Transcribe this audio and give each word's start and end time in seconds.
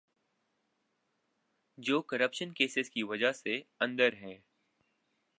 جو 1.77 2.01
corruption 2.01 2.51
cases 2.53 2.89
کی 2.89 3.03
وجہ 3.03 3.31
سے 3.31 3.61
اندر 3.79 4.13
ہیں۔ 4.13 4.37